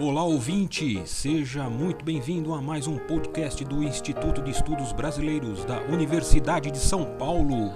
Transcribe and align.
Olá 0.00 0.24
ouvinte, 0.24 1.06
seja 1.06 1.70
muito 1.70 2.04
bem-vindo 2.04 2.52
a 2.52 2.60
mais 2.60 2.88
um 2.88 2.98
podcast 2.98 3.64
do 3.64 3.80
Instituto 3.80 4.42
de 4.42 4.50
Estudos 4.50 4.92
Brasileiros 4.92 5.64
da 5.64 5.80
Universidade 5.82 6.68
de 6.72 6.78
São 6.78 7.16
Paulo. 7.16 7.72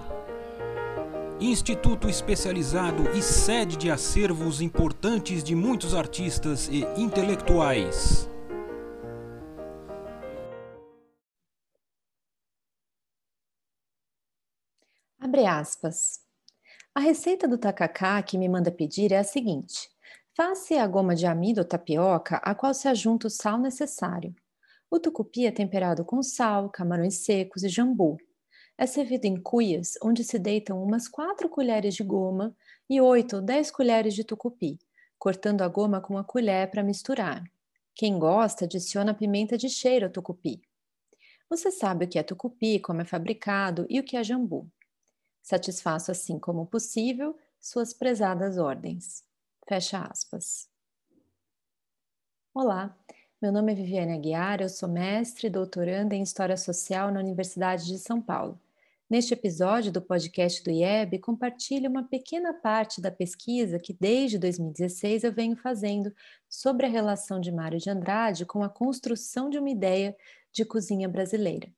Instituto 1.41 2.09
especializado 2.09 3.09
e 3.17 3.23
sede 3.23 3.77
de 3.77 3.89
acervos 3.89 4.61
importantes 4.61 5.45
de 5.45 5.55
muitos 5.55 5.95
artistas 5.95 6.67
e 6.67 6.81
intelectuais. 7.01 8.29
Abre 15.21 15.47
aspas. 15.47 16.19
A 16.93 17.01
receita 17.01 17.47
do 17.47 17.57
tacacá 17.57 18.21
que 18.25 18.37
me 18.37 18.49
manda 18.49 18.73
pedir 18.73 19.13
é 19.13 19.19
a 19.19 19.25
seguinte: 19.25 19.89
faça 20.39 20.81
a 20.81 20.87
goma 20.87 21.17
de 21.17 21.27
amido 21.27 21.63
ou 21.63 21.65
tapioca, 21.65 22.37
a 22.37 22.55
qual 22.55 22.73
se 22.73 22.87
ajunta 22.87 23.27
o 23.27 23.31
sal 23.31 23.59
necessário. 23.59 24.33
O 24.89 25.01
tucupi 25.01 25.47
é 25.47 25.51
temperado 25.51 26.05
com 26.05 26.23
sal, 26.23 26.71
camarões 26.71 27.25
secos 27.25 27.65
e 27.65 27.69
jambu. 27.69 28.17
É 28.79 28.87
servido 28.87 29.27
em 29.27 29.43
cuias, 29.43 29.95
onde 30.01 30.23
se 30.23 30.39
deitam 30.39 30.81
umas 30.81 31.09
4 31.09 31.49
colheres 31.49 31.97
de 31.97 32.05
goma 32.05 32.55
e 32.89 33.01
8 33.01 33.35
ou 33.35 33.43
10 33.43 33.73
colheres 33.73 34.15
de 34.15 34.23
tucupi, 34.23 34.79
cortando 35.19 35.63
a 35.63 35.67
goma 35.67 36.01
com 36.01 36.15
uma 36.15 36.23
colher 36.23 36.71
para 36.71 36.85
misturar. 36.85 37.43
Quem 37.93 38.17
gosta, 38.17 38.65
adiciona 38.65 39.13
pimenta 39.13 39.59
de 39.59 39.69
cheiro 39.69 40.07
ao 40.07 40.13
tucupi. 40.13 40.63
Você 41.51 41.73
sabe 41.73 42.05
o 42.05 42.09
que 42.09 42.17
é 42.17 42.23
tucupi, 42.23 42.79
como 42.79 43.01
é 43.01 43.05
fabricado 43.05 43.87
e 43.91 43.99
o 43.99 44.05
que 44.05 44.17
é 44.17 44.23
jambu. 44.23 44.71
Satisfaço 45.43 46.13
assim 46.13 46.39
como 46.39 46.65
possível 46.65 47.37
suas 47.59 47.93
prezadas 47.93 48.57
ordens. 48.57 49.27
Fecha 49.69 49.99
aspas. 49.99 50.67
Olá, 52.55 52.97
meu 53.41 53.53
nome 53.53 53.73
é 53.73 53.75
Viviane 53.75 54.15
Aguiar, 54.15 54.63
eu 54.63 54.69
sou 54.71 54.89
mestre 54.89 55.47
e 55.47 55.51
doutoranda 55.51 56.15
em 56.15 56.23
História 56.23 56.57
Social 56.57 57.13
na 57.13 57.21
Universidade 57.21 57.85
de 57.85 57.99
São 57.99 58.19
Paulo. 58.19 58.59
Neste 59.11 59.35
episódio 59.35 59.93
do 59.93 60.01
podcast 60.01 60.65
do 60.65 60.71
IEB, 60.71 61.19
compartilho 61.19 61.91
uma 61.91 62.03
pequena 62.03 62.55
parte 62.55 62.99
da 62.99 63.11
pesquisa 63.11 63.79
que 63.79 63.93
desde 63.93 64.39
2016 64.39 65.25
eu 65.25 65.35
venho 65.35 65.55
fazendo 65.55 66.15
sobre 66.49 66.87
a 66.87 66.89
relação 66.89 67.39
de 67.39 67.53
Mário 67.53 67.79
de 67.79 67.91
Andrade 67.91 68.47
com 68.47 68.63
a 68.63 68.71
construção 68.71 69.51
de 69.51 69.59
uma 69.59 69.69
ideia 69.69 70.17
de 70.51 70.65
cozinha 70.65 71.11
brasileira. 71.11 71.71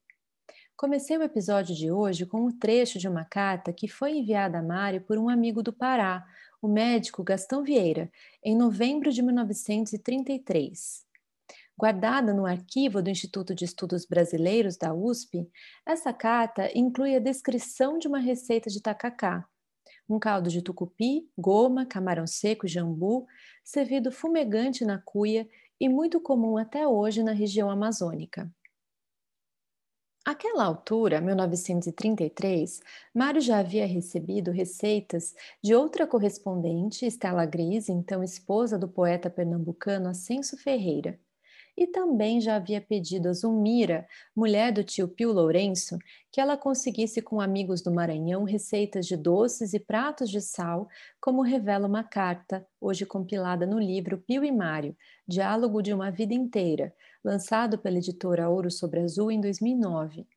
Comecei 0.81 1.15
o 1.15 1.21
episódio 1.21 1.75
de 1.75 1.91
hoje 1.91 2.25
com 2.25 2.43
um 2.43 2.51
trecho 2.51 2.97
de 2.97 3.07
uma 3.07 3.23
carta 3.23 3.71
que 3.71 3.87
foi 3.87 4.17
enviada 4.17 4.57
a 4.57 4.63
Mário 4.63 4.99
por 4.99 5.15
um 5.15 5.29
amigo 5.29 5.61
do 5.61 5.71
Pará, 5.71 6.25
o 6.59 6.67
médico 6.67 7.23
Gastão 7.23 7.63
Vieira, 7.63 8.11
em 8.43 8.57
novembro 8.57 9.11
de 9.11 9.21
1933. 9.21 11.05
Guardada 11.77 12.33
no 12.33 12.47
arquivo 12.47 12.99
do 12.99 13.11
Instituto 13.11 13.53
de 13.53 13.63
Estudos 13.63 14.07
Brasileiros 14.07 14.75
da 14.75 14.91
USP, 14.91 15.47
essa 15.85 16.11
carta 16.11 16.67
inclui 16.75 17.15
a 17.15 17.19
descrição 17.19 17.99
de 17.99 18.07
uma 18.07 18.17
receita 18.17 18.67
de 18.67 18.81
tacacá, 18.81 19.47
um 20.09 20.17
caldo 20.17 20.49
de 20.49 20.63
tucupi, 20.63 21.29
goma, 21.37 21.85
camarão 21.85 22.25
seco 22.25 22.65
e 22.65 22.69
jambu, 22.69 23.27
servido 23.63 24.11
fumegante 24.11 24.83
na 24.83 24.97
cuia 24.97 25.47
e 25.79 25.87
muito 25.87 26.19
comum 26.19 26.57
até 26.57 26.87
hoje 26.87 27.21
na 27.21 27.33
região 27.33 27.69
amazônica. 27.69 28.51
Aquela 30.25 30.65
altura, 30.65 31.19
1933, 31.21 32.79
Mário 33.13 33.41
já 33.41 33.59
havia 33.59 33.85
recebido 33.87 34.51
receitas 34.51 35.33
de 35.63 35.73
outra 35.75 36.05
correspondente, 36.07 37.05
Estela 37.07 37.45
Gris, 37.45 37.89
então 37.89 38.23
esposa 38.23 38.77
do 38.77 38.87
poeta 38.87 39.29
pernambucano 39.29 40.09
Ascenso 40.09 40.57
Ferreira. 40.57 41.19
E 41.81 41.87
também 41.87 42.39
já 42.39 42.57
havia 42.57 42.79
pedido 42.79 43.27
a 43.27 43.33
Zulmira, 43.33 44.07
mulher 44.35 44.71
do 44.71 44.83
tio 44.83 45.07
Pio 45.07 45.31
Lourenço, 45.31 45.97
que 46.31 46.39
ela 46.39 46.55
conseguisse 46.55 47.23
com 47.23 47.41
amigos 47.41 47.81
do 47.81 47.91
Maranhão 47.91 48.43
receitas 48.43 49.07
de 49.07 49.17
doces 49.17 49.73
e 49.73 49.79
pratos 49.79 50.29
de 50.29 50.41
sal, 50.41 50.87
como 51.19 51.41
revela 51.41 51.87
uma 51.87 52.03
carta, 52.03 52.63
hoje 52.79 53.03
compilada 53.03 53.65
no 53.65 53.79
livro 53.79 54.19
Pio 54.19 54.45
e 54.45 54.51
Mário, 54.51 54.95
Diálogo 55.27 55.81
de 55.81 55.91
uma 55.91 56.11
Vida 56.11 56.35
Inteira, 56.35 56.93
lançado 57.23 57.79
pela 57.79 57.97
editora 57.97 58.47
Ouro 58.47 58.69
sobre 58.69 58.99
Azul 58.99 59.31
em 59.31 59.41
2009. 59.41 60.27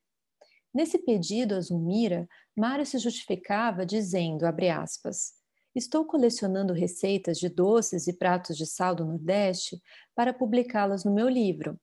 Nesse 0.73 0.97
pedido 0.97 1.53
a 1.53 1.61
Zulmira, 1.61 2.27
Mário 2.57 2.87
se 2.87 2.97
justificava 2.97 3.85
dizendo, 3.85 4.47
abre 4.47 4.71
aspas, 4.71 5.33
Estou 5.75 6.05
colecionando 6.05 6.71
receitas 6.71 7.37
de 7.37 7.49
doces 7.49 8.07
e 8.07 8.13
pratos 8.13 8.55
de 8.55 8.65
sal 8.65 8.95
do 8.95 9.03
Nordeste 9.03 9.81
para 10.15 10.33
publicá-las 10.33 11.03
no 11.03 11.13
meu 11.13 11.27
livro. 11.27 11.77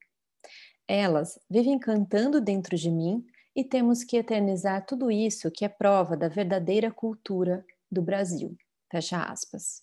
Elas 0.88 1.38
vivem 1.48 1.78
cantando 1.78 2.40
dentro 2.40 2.74
de 2.74 2.90
mim 2.90 3.22
e 3.54 3.62
temos 3.62 4.02
que 4.02 4.16
eternizar 4.16 4.86
tudo 4.86 5.10
isso 5.10 5.50
que 5.50 5.62
é 5.62 5.68
prova 5.68 6.16
da 6.16 6.26
verdadeira 6.26 6.90
cultura 6.90 7.66
do 7.90 8.00
Brasil. 8.00 8.56
Fecha 8.90 9.22
aspas. 9.22 9.82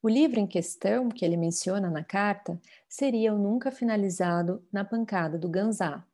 O 0.00 0.08
livro 0.08 0.38
em 0.38 0.46
questão, 0.46 1.08
que 1.08 1.24
ele 1.24 1.36
menciona 1.36 1.90
na 1.90 2.04
carta, 2.04 2.60
seria 2.88 3.34
o 3.34 3.38
nunca 3.38 3.72
finalizado 3.72 4.64
na 4.72 4.84
pancada 4.84 5.36
do 5.36 5.48
Ganzá. 5.48 6.06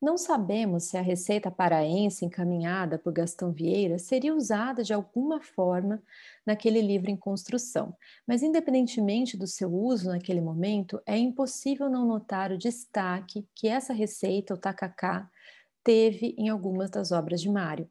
Não 0.00 0.18
sabemos 0.18 0.84
se 0.84 0.96
a 0.98 1.00
receita 1.00 1.48
paraense 1.48 2.24
encaminhada 2.24 2.98
por 2.98 3.12
Gastão 3.12 3.52
Vieira 3.52 4.00
seria 4.00 4.34
usada 4.34 4.82
de 4.82 4.92
alguma 4.92 5.40
forma 5.40 6.02
naquele 6.44 6.82
livro 6.82 7.08
em 7.08 7.16
construção, 7.16 7.96
mas 8.26 8.42
independentemente 8.42 9.36
do 9.36 9.46
seu 9.46 9.72
uso 9.72 10.08
naquele 10.08 10.40
momento, 10.40 11.00
é 11.06 11.16
impossível 11.16 11.88
não 11.88 12.04
notar 12.04 12.50
o 12.50 12.58
destaque 12.58 13.46
que 13.54 13.68
essa 13.68 13.92
receita, 13.92 14.54
o 14.54 14.58
tacacá, 14.58 15.30
teve 15.84 16.34
em 16.36 16.48
algumas 16.48 16.90
das 16.90 17.12
obras 17.12 17.40
de 17.40 17.48
Mário. 17.48 17.88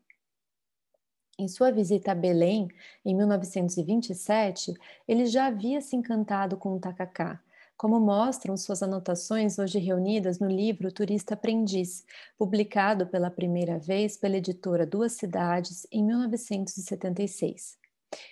Em 1.39 1.47
sua 1.47 1.71
visita 1.71 2.11
a 2.11 2.15
Belém, 2.15 2.67
em 3.05 3.15
1927, 3.15 4.73
ele 5.07 5.25
já 5.25 5.47
havia 5.47 5.79
se 5.81 5.95
encantado 5.95 6.57
com 6.57 6.75
o 6.75 6.79
tacacá, 6.79 7.41
como 7.81 7.99
mostram 7.99 8.55
suas 8.55 8.83
anotações 8.83 9.57
hoje 9.57 9.79
reunidas 9.79 10.37
no 10.37 10.47
livro 10.47 10.91
Turista 10.91 11.33
Aprendiz, 11.33 12.05
publicado 12.37 13.07
pela 13.07 13.31
primeira 13.31 13.79
vez 13.79 14.15
pela 14.15 14.37
editora 14.37 14.85
Duas 14.85 15.13
Cidades 15.13 15.87
em 15.91 16.05
1976. 16.05 17.79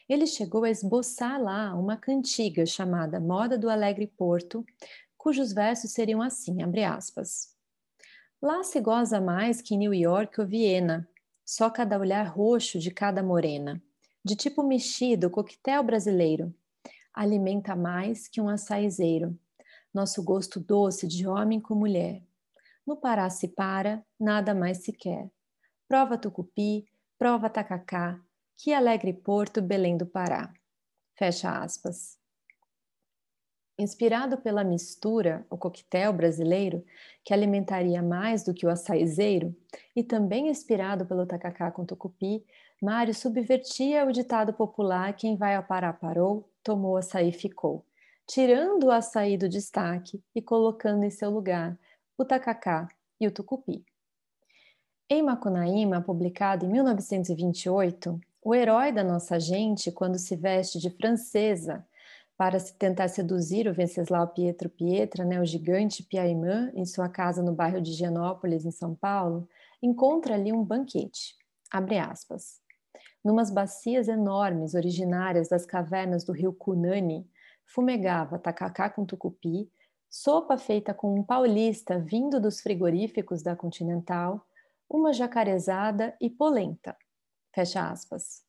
Ele 0.07 0.27
chegou 0.27 0.65
a 0.65 0.69
esboçar 0.69 1.41
lá 1.41 1.73
uma 1.73 1.97
cantiga 1.97 2.63
chamada 2.63 3.19
Moda 3.19 3.57
do 3.57 3.71
Alegre 3.71 4.05
Porto, 4.05 4.63
cujos 5.17 5.51
versos 5.51 5.93
seriam 5.93 6.21
assim, 6.21 6.61
abre 6.61 6.83
aspas. 6.83 7.55
Lá 8.39 8.63
se 8.63 8.79
goza 8.79 9.19
mais 9.19 9.63
que 9.63 9.73
em 9.73 9.79
New 9.79 9.95
York 9.95 10.39
ou 10.39 10.45
Viena, 10.45 11.09
só 11.43 11.71
cada 11.71 11.97
olhar 11.97 12.21
roxo 12.21 12.77
de 12.77 12.91
cada 12.91 13.23
morena. 13.23 13.81
De 14.23 14.35
tipo 14.35 14.61
mexido, 14.61 15.27
coquetel 15.27 15.81
brasileiro. 15.81 16.53
Alimenta 17.13 17.75
mais 17.75 18.27
que 18.27 18.39
um 18.39 18.49
açaizeiro. 18.49 19.37
Nosso 19.93 20.23
gosto 20.23 20.59
doce 20.59 21.07
de 21.07 21.27
homem 21.27 21.59
com 21.59 21.75
mulher. 21.75 22.23
No 22.85 22.95
Pará 22.95 23.29
se 23.29 23.47
para, 23.47 24.03
nada 24.19 24.53
mais 24.53 24.79
se 24.79 24.91
quer. 24.91 25.29
Prova 25.87 26.17
tucupi, 26.17 26.87
prova 27.17 27.49
tacacá, 27.49 28.19
que 28.57 28.73
alegre 28.73 29.13
porto 29.13 29.61
Belém 29.61 29.97
do 29.97 30.05
Pará. 30.05 30.53
Fecha 31.15 31.51
aspas. 31.61 32.17
Inspirado 33.77 34.37
pela 34.37 34.63
mistura, 34.63 35.45
o 35.49 35.57
coquetel 35.57 36.11
brasileiro, 36.11 36.83
que 37.23 37.33
alimentaria 37.33 38.03
mais 38.03 38.43
do 38.43 38.53
que 38.53 38.65
o 38.65 38.69
açaizeiro, 38.69 39.55
e 39.95 40.03
também 40.03 40.49
inspirado 40.49 41.05
pelo 41.05 41.25
tacacá 41.25 41.71
com 41.71 41.85
tucupi, 41.85 42.45
Mário 42.81 43.13
subvertia 43.13 44.05
o 44.05 44.11
ditado 44.11 44.53
popular 44.53 45.13
quem 45.13 45.37
vai 45.37 45.55
ao 45.55 45.63
Pará 45.63 45.93
parou, 45.93 46.48
tomou 46.63 46.97
açaí 46.97 47.31
ficou, 47.31 47.85
tirando 48.27 48.85
o 48.85 48.91
açaí 48.91 49.37
do 49.37 49.49
destaque 49.49 50.23
e 50.35 50.41
colocando 50.41 51.03
em 51.03 51.09
seu 51.09 51.29
lugar 51.29 51.77
o 52.17 52.25
tacacá 52.25 52.87
e 53.19 53.27
o 53.27 53.31
tucupi. 53.31 53.83
Em 55.09 55.23
Macunaíma, 55.23 56.01
publicado 56.01 56.65
em 56.65 56.69
1928, 56.69 58.19
o 58.43 58.53
herói 58.53 58.91
da 58.91 59.03
nossa 59.03 59.39
gente, 59.39 59.91
quando 59.91 60.19
se 60.19 60.35
veste 60.35 60.77
de 60.77 60.89
francesa, 60.89 61.85
para 62.37 62.57
tentar 62.77 63.09
seduzir 63.09 63.67
o 63.67 63.73
Venceslau 63.73 64.27
Pietro 64.29 64.69
Pietra, 64.69 65.25
né, 65.25 65.41
o 65.41 65.45
gigante 65.45 66.03
Piaimã, 66.03 66.71
em 66.73 66.85
sua 66.85 67.09
casa 67.09 67.43
no 67.43 67.51
bairro 67.51 67.81
de 67.81 67.91
Genópolis, 67.91 68.65
em 68.65 68.71
São 68.71 68.95
Paulo, 68.95 69.49
encontra 69.81 70.35
ali 70.35 70.53
um 70.53 70.63
banquete. 70.63 71.35
Abre 71.69 71.97
aspas. 71.97 72.61
Numas 73.23 73.51
bacias 73.51 74.07
enormes, 74.07 74.73
originárias 74.73 75.49
das 75.49 75.65
cavernas 75.65 76.23
do 76.23 76.31
rio 76.31 76.53
Cunani, 76.53 77.29
fumegava 77.65 78.39
tacacá 78.39 78.89
com 78.89 79.05
tucupi, 79.05 79.69
sopa 80.09 80.57
feita 80.57 80.93
com 80.93 81.13
um 81.13 81.23
paulista 81.23 81.99
vindo 81.99 82.39
dos 82.39 82.61
frigoríficos 82.61 83.43
da 83.43 83.55
Continental, 83.55 84.45
uma 84.89 85.13
jacarezada 85.13 86.15
e 86.19 86.29
polenta. 86.29 86.97
Fecha 87.53 87.89
aspas. 87.89 88.43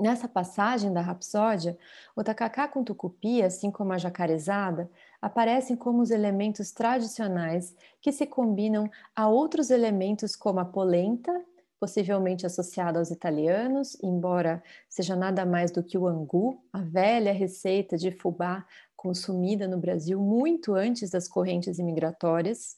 Nessa 0.00 0.26
passagem 0.26 0.92
da 0.92 1.00
Rapsódia, 1.00 1.78
o 2.16 2.24
tacacá 2.24 2.66
com 2.66 2.82
tucupi, 2.82 3.40
assim 3.40 3.70
como 3.70 3.92
a 3.92 3.98
jacarezada, 3.98 4.90
aparecem 5.20 5.76
como 5.76 6.02
os 6.02 6.10
elementos 6.10 6.72
tradicionais 6.72 7.76
que 8.00 8.10
se 8.10 8.26
combinam 8.26 8.90
a 9.14 9.28
outros 9.28 9.70
elementos 9.70 10.34
como 10.34 10.58
a 10.58 10.64
polenta, 10.64 11.32
possivelmente 11.82 12.46
associada 12.46 13.00
aos 13.00 13.10
italianos, 13.10 14.00
embora 14.00 14.62
seja 14.88 15.16
nada 15.16 15.44
mais 15.44 15.72
do 15.72 15.82
que 15.82 15.98
o 15.98 16.06
angu, 16.06 16.62
a 16.72 16.80
velha 16.80 17.32
receita 17.32 17.98
de 17.98 18.12
fubá 18.12 18.64
consumida 18.94 19.66
no 19.66 19.78
Brasil 19.78 20.20
muito 20.20 20.76
antes 20.76 21.10
das 21.10 21.26
correntes 21.26 21.80
imigratórias, 21.80 22.76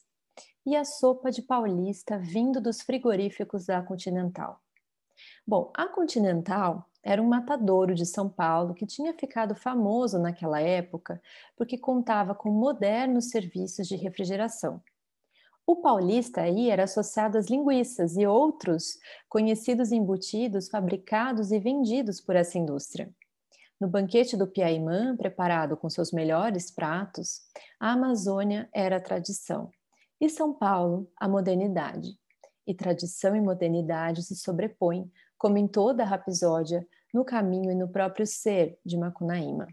e 0.65 0.75
a 0.75 0.83
sopa 0.83 1.29
de 1.29 1.43
paulista 1.43 2.17
vindo 2.17 2.59
dos 2.59 2.81
frigoríficos 2.81 3.67
da 3.67 3.79
Continental. 3.79 4.59
Bom, 5.45 5.71
a 5.75 5.87
Continental 5.87 6.89
era 7.03 7.21
um 7.21 7.27
matadouro 7.27 7.93
de 7.93 8.07
São 8.07 8.27
Paulo 8.27 8.73
que 8.73 8.87
tinha 8.87 9.13
ficado 9.13 9.53
famoso 9.53 10.17
naquela 10.17 10.59
época 10.59 11.21
porque 11.55 11.77
contava 11.77 12.33
com 12.33 12.49
modernos 12.49 13.29
serviços 13.29 13.87
de 13.87 13.95
refrigeração. 13.95 14.81
O 15.67 15.77
paulista 15.77 16.41
aí 16.41 16.69
era 16.69 16.83
associado 16.83 17.37
às 17.37 17.47
linguiças 17.47 18.15
e 18.17 18.27
outros 18.27 18.99
conhecidos 19.27 19.91
embutidos 19.91 20.69
fabricados 20.69 21.51
e 21.51 21.59
vendidos 21.59 22.21
por 22.21 22.35
essa 22.35 22.59
indústria. 22.59 23.11
No 23.79 23.87
banquete 23.87 24.37
do 24.37 24.47
Piaimã, 24.47 25.17
preparado 25.17 25.75
com 25.75 25.89
seus 25.89 26.11
melhores 26.11 26.69
pratos, 26.69 27.41
a 27.79 27.93
Amazônia 27.93 28.69
era 28.73 28.97
a 28.97 29.01
tradição 29.01 29.71
e 30.21 30.29
São 30.29 30.53
Paulo 30.53 31.09
a 31.19 31.27
modernidade. 31.27 32.15
E 32.67 32.73
tradição 32.73 33.35
e 33.35 33.41
modernidade 33.41 34.23
se 34.23 34.35
sobrepõem 34.35 35.11
como 35.37 35.57
em 35.57 35.67
toda 35.67 36.03
a 36.03 36.05
rapsódia, 36.05 36.87
no 37.13 37.25
caminho 37.25 37.71
e 37.71 37.75
no 37.75 37.87
próprio 37.87 38.25
ser 38.25 38.79
de 38.85 38.97
Macunaíma. 38.97 39.67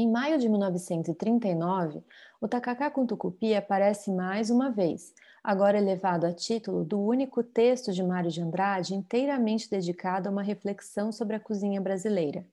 Em 0.00 0.08
maio 0.08 0.38
de 0.38 0.48
1939, 0.48 2.04
o 2.40 2.46
tacacá 2.46 2.88
com 2.88 3.04
tucupi 3.04 3.52
aparece 3.52 4.12
mais 4.12 4.48
uma 4.48 4.70
vez, 4.70 5.12
agora 5.42 5.76
elevado 5.76 6.24
a 6.24 6.32
título 6.32 6.84
do 6.84 7.00
único 7.00 7.42
texto 7.42 7.92
de 7.92 8.00
Mário 8.00 8.30
de 8.30 8.40
Andrade 8.40 8.94
inteiramente 8.94 9.68
dedicado 9.68 10.28
a 10.28 10.30
uma 10.30 10.44
reflexão 10.44 11.10
sobre 11.10 11.34
a 11.34 11.40
cozinha 11.40 11.80
brasileira. 11.80 12.46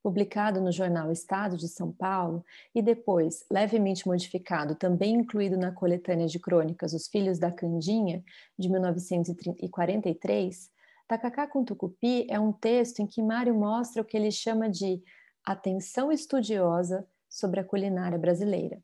Publicado 0.00 0.60
no 0.60 0.70
jornal 0.70 1.10
Estado 1.10 1.56
de 1.56 1.66
São 1.66 1.90
Paulo 1.90 2.44
e 2.72 2.80
depois 2.80 3.44
levemente 3.50 4.06
modificado, 4.06 4.76
também 4.76 5.16
incluído 5.16 5.56
na 5.56 5.72
coletânea 5.72 6.28
de 6.28 6.38
crônicas 6.38 6.92
Os 6.92 7.08
Filhos 7.08 7.40
da 7.40 7.50
Candinha, 7.50 8.22
de 8.56 8.68
1943, 8.68 10.70
Tacacá 11.08 11.46
com 11.46 11.64
Tucupi 11.64 12.26
é 12.28 12.38
um 12.38 12.52
texto 12.52 13.00
em 13.00 13.06
que 13.06 13.22
Mário 13.22 13.54
mostra 13.56 14.02
o 14.02 14.04
que 14.04 14.16
ele 14.16 14.30
chama 14.30 14.68
de 14.68 15.02
atenção 15.46 16.10
estudiosa 16.10 17.06
sobre 17.28 17.60
a 17.60 17.64
culinária 17.64 18.18
brasileira. 18.18 18.82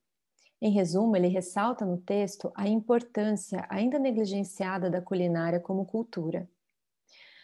Em 0.61 0.71
resumo, 0.71 1.17
ele 1.17 1.27
ressalta 1.27 1.85
no 1.85 1.99
texto 1.99 2.53
a 2.55 2.69
importância 2.69 3.67
ainda 3.69 3.99
negligenciada 3.99 4.89
da 4.89 5.03
culinária 5.03 5.59
como 5.59 5.85
cultura. 5.85 6.49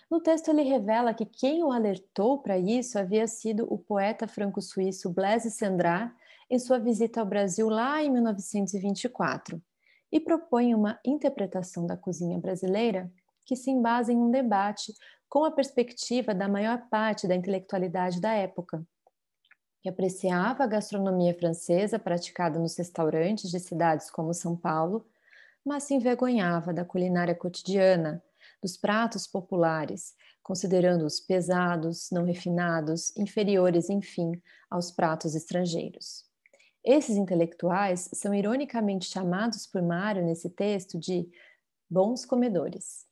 No 0.09 0.21
texto, 0.21 0.51
ele 0.51 0.63
revela 0.63 1.13
que 1.13 1.27
quem 1.27 1.65
o 1.65 1.73
alertou 1.73 2.39
para 2.39 2.57
isso 2.57 2.99
havia 2.99 3.27
sido 3.27 3.67
o 3.69 3.77
poeta 3.77 4.29
franco-suíço 4.29 5.11
Blaise 5.11 5.51
Cendrars 5.51 6.13
em 6.49 6.59
sua 6.59 6.79
visita 6.79 7.21
ao 7.21 7.27
Brasil 7.27 7.69
lá 7.69 8.03
em 8.03 8.11
1924, 8.11 9.61
e 10.11 10.19
propõe 10.19 10.75
uma 10.75 10.99
interpretação 11.05 11.87
da 11.87 11.97
cozinha 11.97 12.39
brasileira 12.39 13.13
que 13.45 13.57
se 13.57 13.71
embasa 13.71 14.13
em 14.13 14.17
um 14.17 14.31
debate 14.31 14.95
com 15.29 15.45
a 15.45 15.51
perspectiva 15.51 16.35
da 16.35 16.49
maior 16.49 16.89
parte 16.89 17.29
da 17.29 17.35
intelectualidade 17.35 18.21
da 18.21 18.33
época, 18.33 18.83
que 19.81 19.89
apreciava 19.89 20.65
a 20.65 20.67
gastronomia 20.67 21.35
francesa 21.35 21.99
praticada 21.99 22.59
nos 22.59 22.77
restaurantes 22.77 23.51
de 23.51 23.61
cidades 23.61 24.11
como 24.11 24.35
São 24.35 24.57
Paulo, 24.57 25.07
mas 25.65 25.85
se 25.85 25.95
envergonhava 25.95 26.73
da 26.73 26.85
culinária 26.85 27.35
cotidiana, 27.35 28.23
dos 28.63 28.77
pratos 28.77 29.27
populares, 29.27 30.15
considerando-os 30.43 31.21
pesados, 31.21 32.09
não 32.11 32.25
refinados, 32.25 33.15
inferiores, 33.17 33.91
enfim, 33.91 34.33
aos 34.71 34.91
pratos 34.91 35.35
estrangeiros. 35.35 36.25
Esses 36.85 37.17
intelectuais 37.17 38.09
são 38.15 38.35
ironicamente 38.35 39.07
chamados 39.07 39.67
por 39.67 39.83
Mário 39.83 40.25
nesse 40.25 40.49
texto 40.49 40.99
de 40.99 41.29
bons 41.91 42.25
comedores. 42.25 43.08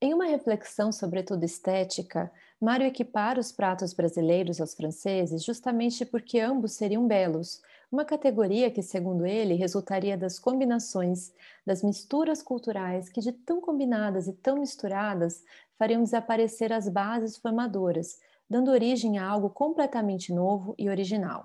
Em 0.00 0.12
uma 0.14 0.26
reflexão, 0.26 0.90
sobretudo 0.92 1.44
estética, 1.44 2.32
Mário 2.60 2.86
equipara 2.86 3.38
os 3.40 3.52
pratos 3.52 3.92
brasileiros 3.92 4.60
aos 4.60 4.74
franceses 4.74 5.44
justamente 5.44 6.04
porque 6.04 6.40
ambos 6.40 6.72
seriam 6.72 7.06
belos, 7.06 7.62
uma 7.90 8.04
categoria 8.04 8.70
que, 8.70 8.82
segundo 8.82 9.24
ele, 9.26 9.54
resultaria 9.54 10.16
das 10.16 10.38
combinações, 10.38 11.32
das 11.66 11.82
misturas 11.82 12.42
culturais 12.42 13.08
que, 13.08 13.20
de 13.20 13.32
tão 13.32 13.60
combinadas 13.60 14.26
e 14.28 14.32
tão 14.32 14.58
misturadas, 14.58 15.44
fariam 15.76 16.02
desaparecer 16.02 16.72
as 16.72 16.88
bases 16.88 17.36
formadoras, 17.36 18.20
dando 18.48 18.70
origem 18.70 19.18
a 19.18 19.26
algo 19.26 19.50
completamente 19.50 20.32
novo 20.32 20.74
e 20.78 20.88
original. 20.88 21.44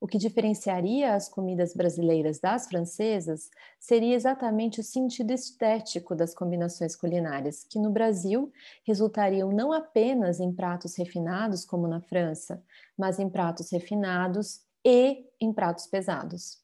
O 0.00 0.06
que 0.06 0.18
diferenciaria 0.18 1.14
as 1.14 1.28
comidas 1.28 1.74
brasileiras 1.74 2.38
das 2.38 2.66
francesas 2.66 3.48
seria 3.80 4.14
exatamente 4.14 4.80
o 4.80 4.84
sentido 4.84 5.32
estético 5.32 6.14
das 6.14 6.34
combinações 6.34 6.94
culinárias, 6.94 7.64
que 7.64 7.78
no 7.78 7.90
Brasil 7.90 8.52
resultariam 8.86 9.50
não 9.50 9.72
apenas 9.72 10.40
em 10.40 10.52
pratos 10.52 10.96
refinados, 10.96 11.64
como 11.64 11.88
na 11.88 12.00
França, 12.00 12.62
mas 12.98 13.18
em 13.18 13.30
pratos 13.30 13.70
refinados 13.70 14.62
e 14.84 15.24
em 15.40 15.52
pratos 15.52 15.86
pesados. 15.86 16.62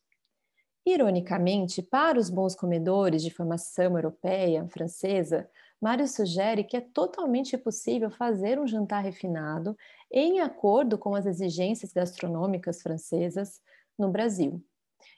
Ironicamente, 0.85 1.82
para 1.82 2.19
os 2.19 2.31
bons 2.31 2.55
comedores 2.55 3.23
de 3.23 3.31
formação 3.31 3.97
europeia, 3.97 4.67
francesa, 4.69 5.49
Mário 5.81 6.06
sugere 6.06 6.62
que 6.62 6.77
é 6.77 6.81
totalmente 6.81 7.56
possível 7.56 8.11
fazer 8.11 8.61
um 8.61 8.67
jantar 8.67 9.03
refinado 9.03 9.77
em 10.12 10.41
acordo 10.41 10.99
com 10.99 11.15
as 11.15 11.25
exigências 11.25 11.93
gastronômicas 11.93 12.82
francesas 12.82 13.62
no 13.99 14.11
Brasil. 14.11 14.62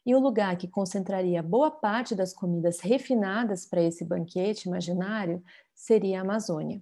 E 0.06 0.14
o 0.14 0.20
lugar 0.20 0.56
que 0.56 0.68
concentraria 0.68 1.42
boa 1.42 1.70
parte 1.70 2.14
das 2.14 2.32
comidas 2.32 2.80
refinadas 2.80 3.66
para 3.66 3.82
esse 3.82 4.04
banquete 4.04 4.68
imaginário 4.68 5.42
seria 5.74 6.18
a 6.18 6.22
Amazônia. 6.22 6.80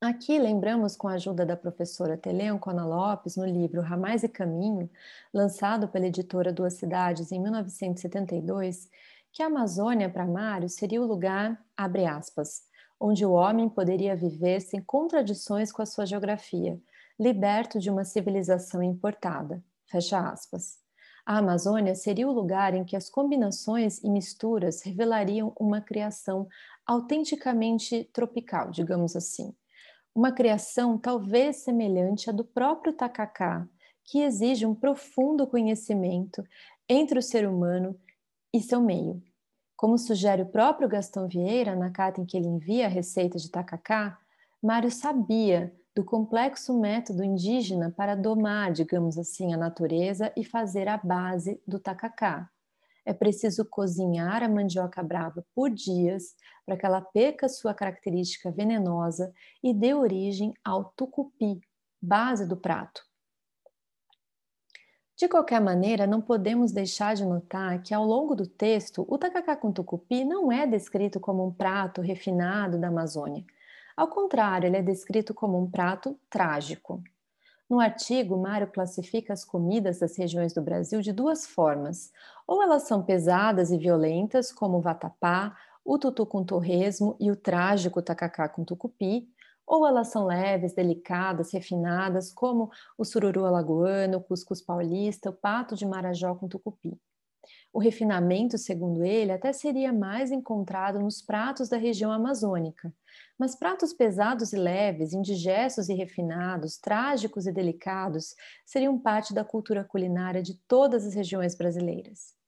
Aqui 0.00 0.38
lembramos, 0.38 0.96
com 0.96 1.08
a 1.08 1.12
ajuda 1.12 1.44
da 1.44 1.54
professora 1.54 2.16
Teleoncona 2.16 2.86
Lopes, 2.86 3.36
no 3.36 3.44
livro 3.44 3.82
Ramais 3.82 4.22
e 4.22 4.30
Caminho, 4.30 4.88
lançado 5.30 5.88
pela 5.88 6.06
editora 6.06 6.54
Duas 6.54 6.72
Cidades 6.72 7.30
em 7.30 7.38
1972, 7.38 8.88
que 9.32 9.42
a 9.42 9.46
Amazônia 9.46 10.08
para 10.08 10.26
Mário 10.26 10.68
seria 10.68 11.00
o 11.00 11.06
lugar, 11.06 11.62
abre 11.76 12.06
aspas, 12.06 12.62
onde 12.98 13.24
o 13.24 13.32
homem 13.32 13.68
poderia 13.68 14.16
viver 14.16 14.60
sem 14.60 14.82
contradições 14.82 15.72
com 15.72 15.80
a 15.82 15.86
sua 15.86 16.04
geografia, 16.04 16.78
liberto 17.18 17.78
de 17.78 17.90
uma 17.90 18.04
civilização 18.04 18.82
importada, 18.82 19.62
fecha 19.86 20.18
aspas. 20.18 20.78
A 21.24 21.38
Amazônia 21.38 21.94
seria 21.94 22.28
o 22.28 22.32
lugar 22.32 22.74
em 22.74 22.84
que 22.84 22.96
as 22.96 23.08
combinações 23.08 24.02
e 24.02 24.10
misturas 24.10 24.82
revelariam 24.82 25.52
uma 25.58 25.80
criação 25.80 26.48
autenticamente 26.84 28.04
tropical, 28.12 28.70
digamos 28.70 29.14
assim. 29.14 29.54
Uma 30.14 30.32
criação 30.32 30.98
talvez 30.98 31.58
semelhante 31.58 32.28
à 32.28 32.32
do 32.32 32.44
próprio 32.44 32.92
tacacá, 32.92 33.68
que 34.04 34.22
exige 34.22 34.66
um 34.66 34.74
profundo 34.74 35.46
conhecimento 35.46 36.42
entre 36.88 37.18
o 37.18 37.22
ser 37.22 37.46
humano 37.48 37.96
e 38.52 38.60
seu 38.60 38.80
meio. 38.80 39.22
Como 39.76 39.96
sugere 39.96 40.42
o 40.42 40.46
próprio 40.46 40.88
Gastão 40.88 41.26
Vieira 41.26 41.74
na 41.74 41.90
carta 41.90 42.20
em 42.20 42.26
que 42.26 42.36
ele 42.36 42.48
envia 42.48 42.86
a 42.86 42.88
receita 42.88 43.38
de 43.38 43.50
tacacá, 43.50 44.18
Mário 44.62 44.90
sabia 44.90 45.74
do 45.94 46.04
complexo 46.04 46.78
método 46.78 47.24
indígena 47.24 47.90
para 47.90 48.14
domar, 48.14 48.72
digamos 48.72 49.16
assim, 49.16 49.54
a 49.54 49.56
natureza 49.56 50.32
e 50.36 50.44
fazer 50.44 50.86
a 50.86 50.98
base 50.98 51.60
do 51.66 51.78
tacacá. 51.78 52.48
É 53.04 53.12
preciso 53.12 53.64
cozinhar 53.64 54.42
a 54.42 54.48
mandioca 54.48 55.02
brava 55.02 55.44
por 55.54 55.70
dias 55.70 56.34
para 56.66 56.76
que 56.76 56.84
ela 56.86 57.00
perca 57.00 57.48
sua 57.48 57.74
característica 57.74 58.50
venenosa 58.50 59.32
e 59.62 59.72
dê 59.72 59.94
origem 59.94 60.52
ao 60.62 60.92
tucupi, 60.96 61.60
base 62.00 62.46
do 62.46 62.56
prato. 62.56 63.02
De 65.20 65.28
qualquer 65.28 65.60
maneira, 65.60 66.06
não 66.06 66.22
podemos 66.22 66.72
deixar 66.72 67.14
de 67.14 67.26
notar 67.26 67.82
que 67.82 67.92
ao 67.92 68.06
longo 68.06 68.34
do 68.34 68.46
texto, 68.46 69.04
o 69.06 69.18
tacacá 69.18 69.54
com 69.54 69.70
tucupi 69.70 70.24
não 70.24 70.50
é 70.50 70.66
descrito 70.66 71.20
como 71.20 71.46
um 71.46 71.52
prato 71.52 72.00
refinado 72.00 72.78
da 72.78 72.88
Amazônia. 72.88 73.44
Ao 73.94 74.08
contrário, 74.08 74.66
ele 74.66 74.78
é 74.78 74.82
descrito 74.82 75.34
como 75.34 75.62
um 75.62 75.70
prato 75.70 76.18
trágico. 76.30 77.02
No 77.68 77.80
artigo, 77.80 78.38
Mário 78.38 78.68
classifica 78.68 79.34
as 79.34 79.44
comidas 79.44 79.98
das 79.98 80.16
regiões 80.16 80.54
do 80.54 80.62
Brasil 80.62 81.02
de 81.02 81.12
duas 81.12 81.46
formas. 81.46 82.10
Ou 82.46 82.62
elas 82.62 82.84
são 82.84 83.02
pesadas 83.02 83.70
e 83.70 83.76
violentas, 83.76 84.50
como 84.50 84.78
o 84.78 84.80
vatapá, 84.80 85.54
o 85.84 85.98
tutu 85.98 86.24
com 86.24 86.42
torresmo 86.42 87.14
e 87.20 87.30
o 87.30 87.36
trágico 87.36 88.00
tacacá 88.00 88.48
com 88.48 88.64
tucupi, 88.64 89.28
ou 89.66 89.86
elas 89.86 90.08
são 90.08 90.26
leves, 90.26 90.74
delicadas, 90.74 91.52
refinadas, 91.52 92.32
como 92.32 92.70
o 92.98 93.04
sururu 93.04 93.44
alagoano, 93.44 94.18
o 94.18 94.22
cuscuz 94.22 94.60
paulista, 94.60 95.30
o 95.30 95.32
pato 95.32 95.76
de 95.76 95.86
marajó 95.86 96.34
com 96.34 96.48
tucupi. 96.48 96.98
O 97.72 97.78
refinamento, 97.78 98.58
segundo 98.58 99.04
ele, 99.04 99.30
até 99.30 99.52
seria 99.52 99.92
mais 99.92 100.32
encontrado 100.32 100.98
nos 100.98 101.22
pratos 101.22 101.68
da 101.68 101.76
região 101.76 102.10
amazônica, 102.10 102.92
mas 103.38 103.54
pratos 103.54 103.92
pesados 103.92 104.52
e 104.52 104.56
leves, 104.56 105.12
indigestos 105.12 105.88
e 105.88 105.94
refinados, 105.94 106.76
trágicos 106.78 107.46
e 107.46 107.52
delicados, 107.52 108.34
seriam 108.66 108.98
parte 108.98 109.32
da 109.32 109.44
cultura 109.44 109.84
culinária 109.84 110.42
de 110.42 110.54
todas 110.66 111.06
as 111.06 111.14
regiões 111.14 111.54
brasileiras. 111.54 112.39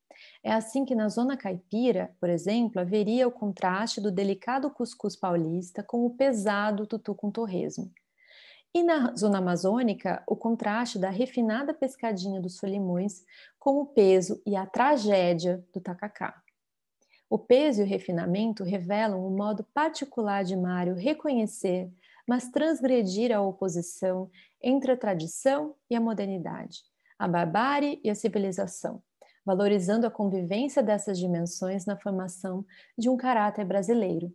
É 0.43 0.51
assim 0.51 0.83
que 0.83 0.93
na 0.93 1.07
zona 1.07 1.37
caipira, 1.37 2.13
por 2.19 2.29
exemplo, 2.29 2.81
haveria 2.81 3.25
o 3.25 3.31
contraste 3.31 4.01
do 4.01 4.11
delicado 4.11 4.69
cuscuz 4.69 5.15
paulista 5.15 5.81
com 5.81 6.05
o 6.05 6.09
pesado 6.09 6.85
tutu 6.85 7.15
com 7.15 7.31
torresmo. 7.31 7.89
E 8.75 8.83
na 8.83 9.15
zona 9.15 9.37
amazônica, 9.37 10.21
o 10.27 10.35
contraste 10.35 10.99
da 10.99 11.09
refinada 11.09 11.73
pescadinha 11.73 12.41
dos 12.41 12.57
solimões 12.57 13.23
com 13.57 13.79
o 13.79 13.85
peso 13.85 14.41
e 14.45 14.55
a 14.55 14.65
tragédia 14.65 15.63
do 15.71 15.79
tacacá. 15.79 16.41
O 17.29 17.39
peso 17.39 17.81
e 17.81 17.83
o 17.83 17.87
refinamento 17.87 18.63
revelam 18.63 19.25
um 19.25 19.35
modo 19.35 19.63
particular 19.73 20.43
de 20.43 20.57
Mário 20.57 20.93
reconhecer, 20.93 21.89
mas 22.27 22.49
transgredir 22.49 23.31
a 23.31 23.41
oposição 23.41 24.29
entre 24.61 24.91
a 24.91 24.97
tradição 24.97 25.75
e 25.89 25.95
a 25.95 26.01
modernidade, 26.01 26.79
a 27.17 27.27
barbárie 27.27 28.01
e 28.03 28.09
a 28.09 28.15
civilização, 28.15 29.01
valorizando 29.45 30.07
a 30.07 30.11
convivência 30.11 30.81
dessas 30.81 31.17
dimensões 31.17 31.85
na 31.85 31.97
formação 31.97 32.65
de 32.97 33.09
um 33.09 33.17
caráter 33.17 33.65
brasileiro. 33.65 34.33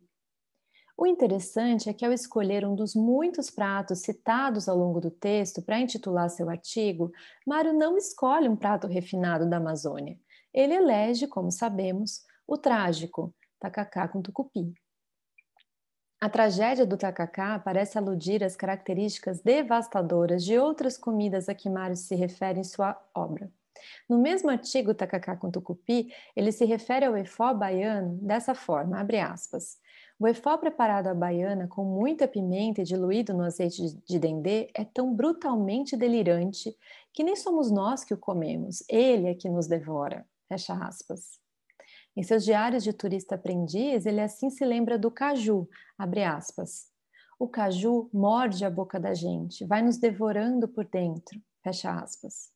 O 0.97 1.07
interessante 1.07 1.88
é 1.88 1.95
que, 1.95 2.05
ao 2.05 2.12
escolher 2.12 2.67
um 2.67 2.75
dos 2.75 2.97
muitos 2.97 3.50
pratos 3.50 4.00
citados 4.00 4.69
ao 4.69 4.77
longo 4.77 5.00
do 5.00 5.12
texto 5.12 5.62
para 5.62 5.79
intitular 5.79 6.29
seu 6.29 6.50
artigo, 6.50 7.12
Mário 7.47 7.73
não 7.73 7.97
escolhe 7.97 8.49
um 8.49 8.57
prato 8.57 8.88
refinado 8.88 9.49
da 9.49 9.59
Amazônia. 9.59 10.19
Ele 10.53 10.75
elege, 10.75 11.29
como 11.29 11.53
sabemos, 11.53 12.25
o 12.49 12.59
trágico, 12.59 13.33
tacacá 13.61 14.09
com 14.09 14.21
tucupi. 14.21 14.75
A 16.21 16.29
tragédia 16.29 16.85
do 16.85 16.97
tacacá 16.97 17.61
parece 17.61 17.97
aludir 17.97 18.43
às 18.43 18.57
características 18.57 19.41
devastadoras 19.41 20.45
de 20.45 20.59
outras 20.59 20.99
comidas 20.99 21.49
a 21.49 21.55
que 21.55 21.71
Mário 21.71 21.95
se 21.95 22.17
refere 22.17 22.59
em 22.59 22.65
sua 22.65 23.00
obra. 23.15 23.53
No 24.08 24.18
mesmo 24.18 24.50
artigo 24.50 24.94
Tacacá 24.94 25.37
com 25.37 25.50
Tucupi, 25.50 26.12
ele 26.35 26.52
se 26.52 26.64
refere 26.64 27.06
ao 27.06 27.16
efó 27.16 27.52
baiano 27.54 28.18
dessa 28.23 28.54
forma, 28.54 28.99
abre 28.99 29.20
aspas. 29.20 29.78
O 30.20 30.26
efó 30.26 30.58
preparado 30.58 31.06
à 31.06 31.14
baiana 31.14 31.68
com 31.68 31.85
muita 31.85 32.26
pimenta 32.26 32.80
e 32.80 32.85
diluído 32.85 33.32
no 33.32 33.44
azeite 33.44 33.97
de 34.04 34.18
dendê 34.18 34.68
é 34.75 34.85
tão 34.85 35.14
brutalmente 35.14 35.97
delirante 35.97 36.76
que 37.12 37.23
nem 37.23 37.37
somos 37.37 37.70
nós 37.70 38.02
que 38.02 38.12
o 38.12 38.18
comemos, 38.18 38.82
ele 38.88 39.28
é 39.28 39.35
que 39.35 39.49
nos 39.49 39.68
devora. 39.68 40.26
Fecha 40.49 40.75
aspas. 40.75 41.38
Em 42.16 42.23
seus 42.25 42.44
diários 42.44 42.82
de 42.82 42.92
turista 42.92 43.37
aprendiz, 43.37 44.06
ele 44.06 44.20
assim 44.20 44.50
se 44.50 44.64
lembra 44.64 44.99
do 44.99 45.08
caju, 45.08 45.68
abre 45.97 46.25
aspas. 46.25 46.88
O 47.38 47.47
caju 47.47 48.11
morde 48.12 48.64
a 48.64 48.70
boca 48.70 48.99
da 48.99 49.14
gente, 49.14 49.64
vai 49.64 49.82
nos 49.82 49.99
devorando 49.99 50.66
por 50.66 50.85
dentro, 50.85 51.40
fecha 51.62 51.92
aspas. 51.92 52.50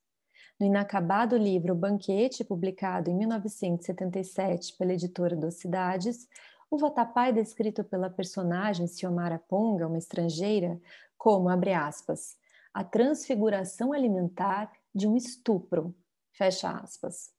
No 0.61 0.67
inacabado 0.67 1.37
livro 1.37 1.75
Banquete, 1.75 2.45
publicado 2.45 3.11
em 3.11 3.15
1977 3.17 4.77
pela 4.77 4.93
editora 4.93 5.35
dos 5.35 5.55
Cidades, 5.55 6.29
o 6.71 6.79
vatapá 6.79 7.29
é 7.29 7.33
descrito 7.33 7.85
pela 7.85 8.09
personagem 8.09 8.87
Ciomara 8.87 9.39
Ponga, 9.39 9.89
uma 9.89 9.99
estrangeira, 9.99 10.81
como, 11.19 11.49
abre 11.49 11.73
aspas, 11.73 12.37
a 12.73 12.83
transfiguração 12.83 13.93
alimentar 13.93 14.73
de 14.95 15.07
um 15.07 15.17
estupro, 15.17 15.95
fecha 16.33 16.71
aspas. 16.71 17.31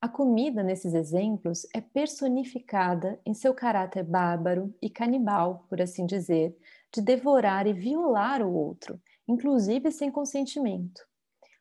A 0.00 0.08
comida, 0.08 0.62
nesses 0.62 0.94
exemplos, 0.94 1.66
é 1.74 1.80
personificada 1.80 3.20
em 3.24 3.34
seu 3.34 3.54
caráter 3.54 4.02
bárbaro 4.02 4.74
e 4.80 4.90
canibal, 4.90 5.66
por 5.68 5.80
assim 5.80 6.06
dizer, 6.06 6.56
de 6.92 7.00
devorar 7.00 7.66
e 7.66 7.72
violar 7.72 8.42
o 8.42 8.52
outro, 8.52 9.00
inclusive 9.28 9.92
sem 9.92 10.10
consentimento. 10.10 11.11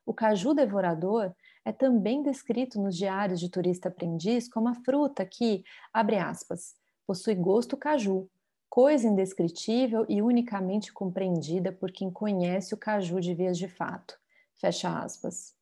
O 0.06 0.14
caju 0.14 0.54
devorador 0.54 1.34
é 1.64 1.72
também 1.72 2.24
descrito 2.24 2.82
nos 2.82 2.98
diários 2.98 3.40
de 3.40 3.50
turista 3.50 3.90
aprendiz 3.90 4.50
como 4.50 4.68
a 4.68 4.74
fruta 4.74 5.26
que, 5.26 5.64
abre 5.94 6.18
aspas, 6.18 6.74
possui 7.06 7.36
gosto 7.36 7.78
caju, 7.78 8.30
coisa 8.70 9.08
indescritível 9.08 10.06
e 10.10 10.22
unicamente 10.22 10.92
compreendida 10.92 11.72
por 11.72 11.92
quem 11.92 12.10
conhece 12.10 12.74
o 12.74 12.78
caju 12.78 13.20
de 13.20 13.34
vias 13.34 13.58
de 13.58 13.68
fato. 13.68 14.18
Fecha 14.56 15.00
aspas. 15.00 15.54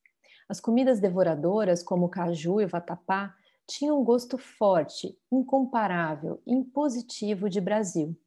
As 0.47 0.59
comidas 0.59 0.99
devoradoras, 0.99 1.83
como 1.83 2.05
o 2.05 2.09
caju 2.09 2.61
e 2.61 2.65
o 2.65 2.69
vatapá, 2.69 3.35
tinham 3.67 3.99
um 3.99 4.03
gosto 4.03 4.37
forte, 4.37 5.17
incomparável, 5.31 6.41
impositivo 6.47 7.49
de 7.49 7.61
Brasil 7.61 8.17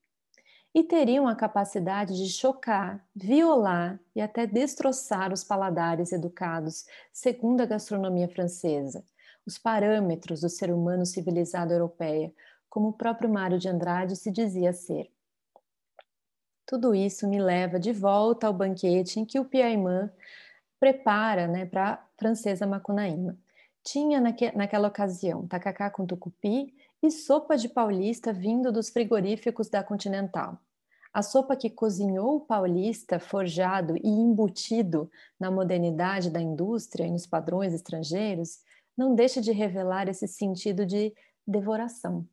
e 0.75 0.83
teriam 0.83 1.29
a 1.29 1.37
capacidade 1.37 2.17
de 2.17 2.31
chocar, 2.31 3.05
violar 3.15 4.01
e 4.15 4.21
até 4.21 4.47
destroçar 4.47 5.33
os 5.33 5.45
paladares 5.45 6.13
educados, 6.13 6.87
segundo 7.13 7.61
a 7.61 7.67
gastronomia 7.67 8.29
francesa, 8.29 9.05
os 9.47 9.59
parâmetros 9.59 10.41
do 10.41 10.49
ser 10.49 10.73
humano 10.73 11.05
civilizado 11.05 11.73
europeia, 11.73 12.33
como 12.71 12.89
o 12.89 12.93
próprio 12.93 13.29
Mário 13.29 13.59
de 13.59 13.69
Andrade 13.69 14.17
se 14.17 14.31
dizia 14.31 14.73
ser. 14.73 15.11
Tudo 16.65 16.95
isso 16.95 17.29
me 17.29 17.39
leva 17.39 17.79
de 17.79 17.93
volta 17.93 18.47
ao 18.47 18.53
banquete 18.55 19.21
em 19.21 19.27
que 19.27 19.39
o 19.39 19.45
Piaimã 19.45 20.11
prepara 20.81 21.47
né, 21.47 21.67
para 21.67 21.93
a 21.93 22.05
francesa 22.17 22.67
Macunaíma. 22.67 23.37
Tinha 23.85 24.21
naque, 24.21 24.57
naquela 24.57 24.89
ocasião 24.89 25.47
tacacá 25.47 25.91
com 25.91 26.07
tucupi 26.07 26.75
e 27.03 27.11
sopa 27.11 27.57
de 27.57 27.69
paulista 27.69 28.33
vindo 28.33 28.71
dos 28.71 28.89
frigoríficos 28.89 29.69
da 29.69 29.83
Continental. 29.83 30.57
A 31.13 31.21
sopa 31.21 31.57
que 31.57 31.69
cozinhou 31.69 32.37
o 32.37 32.41
paulista, 32.41 33.19
forjado 33.19 33.97
e 33.97 34.09
embutido 34.09 35.11
na 35.39 35.51
modernidade 35.51 36.31
da 36.31 36.41
indústria 36.41 37.05
e 37.05 37.11
nos 37.11 37.27
padrões 37.27 37.75
estrangeiros, 37.75 38.61
não 38.97 39.15
deixa 39.15 39.41
de 39.41 39.51
revelar 39.51 40.09
esse 40.09 40.29
sentido 40.29 40.87
de 40.87 41.13
devoração. 41.47 42.27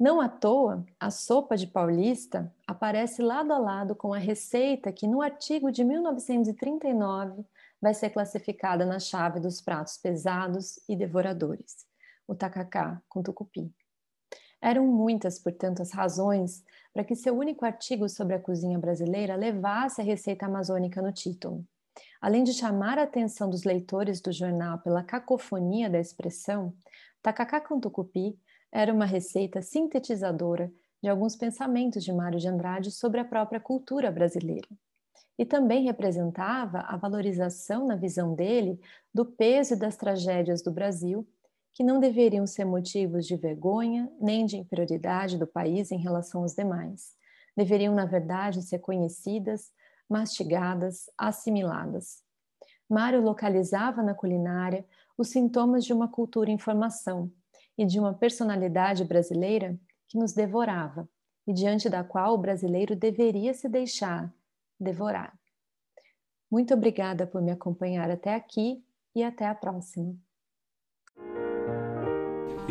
Não 0.00 0.20
à 0.20 0.28
toa, 0.28 0.84
a 0.98 1.10
sopa 1.10 1.56
de 1.56 1.66
paulista 1.66 2.52
aparece 2.66 3.22
lado 3.22 3.52
a 3.52 3.58
lado 3.58 3.94
com 3.94 4.12
a 4.12 4.18
receita 4.18 4.90
que, 4.90 5.06
no 5.06 5.22
artigo 5.22 5.70
de 5.70 5.84
1939, 5.84 7.44
vai 7.80 7.94
ser 7.94 8.10
classificada 8.10 8.84
na 8.86 8.98
chave 8.98 9.38
dos 9.38 9.60
pratos 9.60 9.98
pesados 9.98 10.80
e 10.88 10.96
devoradores, 10.96 11.86
o 12.26 12.34
tacacá 12.34 13.00
com 13.08 13.22
tucupi. 13.22 13.72
Eram 14.62 14.86
muitas, 14.86 15.40
portanto, 15.40 15.82
as 15.82 15.90
razões 15.90 16.64
para 16.94 17.02
que 17.02 17.16
seu 17.16 17.36
único 17.36 17.64
artigo 17.64 18.08
sobre 18.08 18.36
a 18.36 18.40
cozinha 18.40 18.78
brasileira 18.78 19.34
levasse 19.34 20.00
a 20.00 20.04
receita 20.04 20.46
amazônica 20.46 21.02
no 21.02 21.12
título. 21.12 21.66
Além 22.20 22.44
de 22.44 22.52
chamar 22.52 22.96
a 22.96 23.02
atenção 23.02 23.50
dos 23.50 23.64
leitores 23.64 24.20
do 24.20 24.30
jornal 24.30 24.78
pela 24.78 25.02
cacofonia 25.02 25.90
da 25.90 25.98
expressão, 25.98 26.72
tacacá 27.20 27.60
com 27.60 27.80
tucupi 27.80 28.38
era 28.70 28.94
uma 28.94 29.04
receita 29.04 29.60
sintetizadora 29.60 30.72
de 31.02 31.08
alguns 31.08 31.34
pensamentos 31.34 32.04
de 32.04 32.12
Mário 32.12 32.38
de 32.38 32.46
Andrade 32.46 32.92
sobre 32.92 33.18
a 33.18 33.24
própria 33.24 33.58
cultura 33.58 34.12
brasileira. 34.12 34.68
E 35.36 35.44
também 35.44 35.84
representava 35.84 36.78
a 36.86 36.96
valorização, 36.96 37.88
na 37.88 37.96
visão 37.96 38.32
dele, 38.32 38.78
do 39.12 39.26
peso 39.26 39.74
e 39.74 39.76
das 39.76 39.96
tragédias 39.96 40.62
do 40.62 40.70
Brasil 40.70 41.26
que 41.74 41.82
não 41.82 41.98
deveriam 41.98 42.46
ser 42.46 42.64
motivos 42.64 43.26
de 43.26 43.36
vergonha 43.36 44.10
nem 44.20 44.44
de 44.44 44.56
inferioridade 44.56 45.38
do 45.38 45.46
país 45.46 45.90
em 45.90 45.98
relação 45.98 46.42
aos 46.42 46.54
demais. 46.54 47.14
Deveriam, 47.56 47.94
na 47.94 48.04
verdade, 48.04 48.62
ser 48.62 48.78
conhecidas, 48.78 49.72
mastigadas, 50.08 51.10
assimiladas. 51.16 52.22
Mário 52.88 53.22
localizava 53.22 54.02
na 54.02 54.14
culinária 54.14 54.84
os 55.16 55.28
sintomas 55.28 55.84
de 55.84 55.92
uma 55.92 56.08
cultura 56.08 56.50
em 56.50 56.58
formação 56.58 57.30
e 57.76 57.86
de 57.86 57.98
uma 57.98 58.12
personalidade 58.12 59.04
brasileira 59.04 59.78
que 60.08 60.18
nos 60.18 60.32
devorava 60.32 61.08
e 61.46 61.52
diante 61.52 61.88
da 61.88 62.04
qual 62.04 62.34
o 62.34 62.38
brasileiro 62.38 62.94
deveria 62.94 63.54
se 63.54 63.68
deixar 63.68 64.32
devorar. 64.78 65.38
Muito 66.50 66.74
obrigada 66.74 67.26
por 67.26 67.40
me 67.40 67.50
acompanhar 67.50 68.10
até 68.10 68.34
aqui 68.34 68.84
e 69.14 69.24
até 69.24 69.46
a 69.46 69.54
próxima. 69.54 70.14